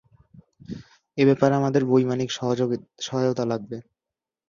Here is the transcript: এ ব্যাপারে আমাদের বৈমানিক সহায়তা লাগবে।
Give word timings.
এ 1.17 1.23
ব্যাপারে 1.27 1.53
আমাদের 1.55 1.81
বৈমানিক 1.91 2.29
সহায়তা 3.01 3.43
লাগবে। 3.51 3.77